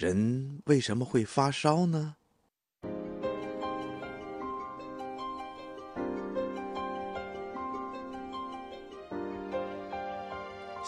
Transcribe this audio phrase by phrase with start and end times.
[0.00, 2.14] 人为什么会发烧呢？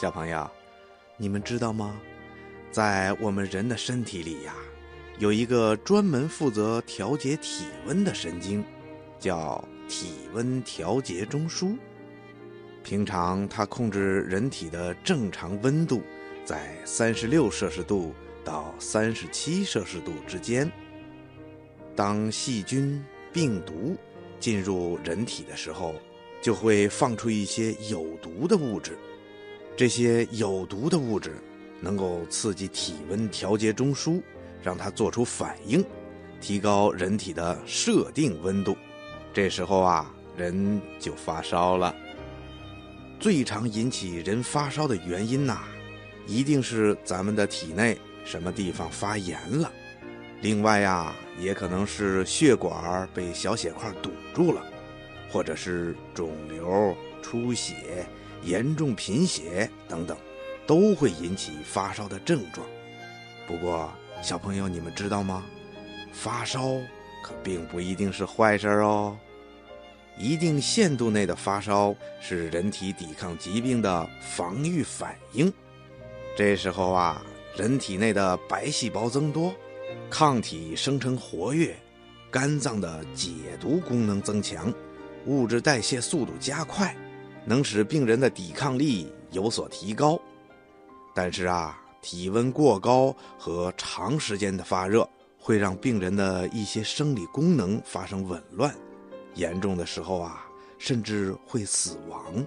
[0.01, 0.51] 小朋友，
[1.19, 2.01] 你们知道吗？
[2.71, 4.54] 在我们人的身体里呀，
[5.18, 8.64] 有一个专门负责调节体温的神经，
[9.18, 11.76] 叫体温调节中枢。
[12.82, 16.02] 平常它控制人体的正常温度
[16.46, 18.14] 在三十六摄氏度
[18.45, 20.70] 到三十七摄氏度之间。
[21.94, 23.96] 当细菌、病毒
[24.40, 25.94] 进入人体的时候，
[26.40, 28.98] 就会放出一些有毒的物质。
[29.76, 31.36] 这些有毒的物质
[31.81, 34.20] 能够刺激体温调节中枢，
[34.62, 35.84] 让它做出反应，
[36.41, 38.77] 提高人体的设定温度。
[39.33, 41.95] 这时候啊，人就发烧了。
[43.19, 45.62] 最常引起人发烧的原因呐，
[46.27, 49.70] 一定是咱们的体内什么地方发炎了。
[50.41, 54.62] 另外呀，也可能是血管被小血块堵住了，
[55.31, 58.06] 或者是肿瘤、出血。
[58.45, 60.17] 严重贫血等等，
[60.67, 62.67] 都会引起发烧的症状。
[63.47, 63.89] 不过，
[64.20, 65.45] 小朋友，你们知道吗？
[66.12, 66.61] 发烧
[67.23, 69.17] 可并不一定是坏事哦。
[70.19, 75.53] 一定限度内的发烧是人体抵抗疾病的防御反应。
[76.37, 79.55] 这时候啊，人体内的白细胞增多，
[80.08, 81.77] 抗体生成活跃，
[82.31, 84.72] 肝脏的解毒功能增强，
[85.27, 86.97] 物质代谢速度加快。
[87.44, 90.19] 能使病人的抵抗力有所提高，
[91.12, 95.06] 但是啊，体温过高和长时间的发热
[95.39, 98.72] 会让病人的一些生理功能发生紊乱，
[99.34, 100.47] 严重的时候啊，
[100.78, 102.47] 甚至会死亡。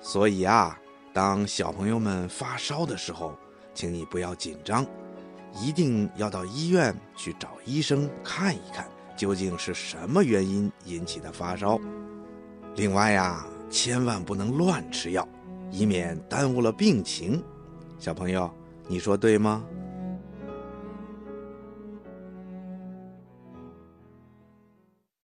[0.00, 0.78] 所以啊，
[1.12, 3.36] 当小朋友们发烧的时候，
[3.76, 4.84] 请你不要紧张，
[5.62, 11.78] 一定要到医院去找医生看一看，究竟是什么原因引起的发烧。
[12.74, 13.46] 另外呀。
[13.68, 15.26] 千万不能乱吃药，
[15.72, 17.42] 以免耽误了病情。
[17.98, 18.48] 小朋友，
[18.86, 19.64] 你说对吗？